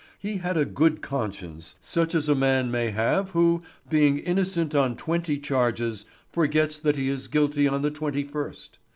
[0.17, 4.95] He had a good conscience such as a man may have who, being innocent on
[4.95, 8.79] twenty charges, forgets that he is guilty on the twenty first.